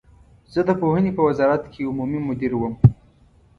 [0.53, 2.73] زه د پوهنې په وزارت کې عمومي مدیر وم.